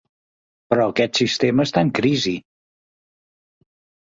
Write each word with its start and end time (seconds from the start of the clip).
Però 0.73 0.87
aquest 0.93 1.19
sistema 1.23 1.67
està 1.67 1.83
en 1.89 1.93
crisi. 2.01 2.35